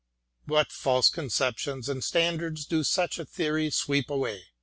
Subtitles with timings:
[0.45, 4.45] What false conceptions and standards do such a theory sweep away